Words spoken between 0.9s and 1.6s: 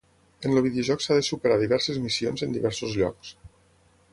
s'ha de superar